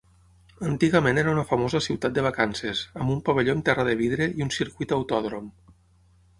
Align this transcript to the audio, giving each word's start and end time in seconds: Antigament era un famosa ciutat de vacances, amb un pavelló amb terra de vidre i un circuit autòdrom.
Antigament 0.69 1.19
era 1.23 1.33
un 1.33 1.41
famosa 1.49 1.81
ciutat 1.89 2.15
de 2.15 2.23
vacances, 2.29 2.83
amb 3.03 3.13
un 3.17 3.21
pavelló 3.29 3.57
amb 3.57 3.69
terra 3.71 3.87
de 3.91 3.97
vidre 4.03 4.29
i 4.41 4.47
un 4.49 4.53
circuit 4.59 4.99
autòdrom. 5.01 5.57